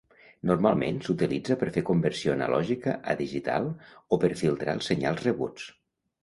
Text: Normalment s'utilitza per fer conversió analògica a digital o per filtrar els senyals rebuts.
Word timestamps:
Normalment 0.51 0.95
s'utilitza 1.07 1.57
per 1.63 1.69
fer 1.75 1.83
conversió 1.89 2.33
analògica 2.37 2.95
a 3.13 3.17
digital 3.19 3.69
o 4.17 4.21
per 4.25 4.33
filtrar 4.41 4.77
els 4.79 4.91
senyals 4.93 5.23
rebuts. 5.29 5.69